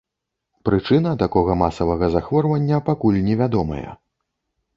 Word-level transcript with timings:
Прычына 0.69 1.11
такога 1.23 1.57
масавага 1.63 2.09
захворвання 2.15 2.81
пакуль 2.89 3.21
невядомая. 3.29 3.85